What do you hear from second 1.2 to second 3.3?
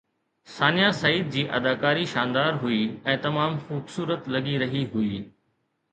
جي اداڪاري شاندار هئي ۽